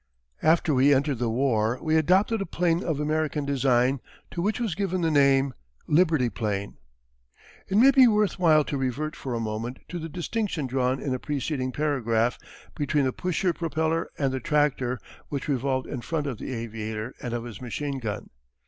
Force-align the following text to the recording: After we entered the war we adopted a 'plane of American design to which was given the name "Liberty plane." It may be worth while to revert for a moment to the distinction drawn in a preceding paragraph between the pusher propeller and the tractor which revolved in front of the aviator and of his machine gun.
After 0.41 0.73
we 0.73 0.95
entered 0.95 1.19
the 1.19 1.29
war 1.29 1.77
we 1.79 1.95
adopted 1.95 2.41
a 2.41 2.45
'plane 2.47 2.83
of 2.83 2.99
American 2.99 3.45
design 3.45 4.01
to 4.31 4.41
which 4.41 4.59
was 4.59 4.73
given 4.73 5.01
the 5.01 5.11
name 5.11 5.53
"Liberty 5.85 6.27
plane." 6.27 6.77
It 7.67 7.77
may 7.77 7.91
be 7.91 8.07
worth 8.07 8.39
while 8.39 8.63
to 8.63 8.79
revert 8.79 9.15
for 9.15 9.35
a 9.35 9.39
moment 9.39 9.77
to 9.89 9.99
the 9.99 10.09
distinction 10.09 10.65
drawn 10.65 10.99
in 10.99 11.13
a 11.13 11.19
preceding 11.19 11.71
paragraph 11.71 12.39
between 12.75 13.03
the 13.05 13.13
pusher 13.13 13.53
propeller 13.53 14.09
and 14.17 14.33
the 14.33 14.39
tractor 14.39 14.97
which 15.29 15.47
revolved 15.47 15.85
in 15.85 16.01
front 16.01 16.25
of 16.25 16.39
the 16.39 16.51
aviator 16.51 17.13
and 17.21 17.35
of 17.35 17.43
his 17.43 17.61
machine 17.61 17.99
gun. 17.99 18.31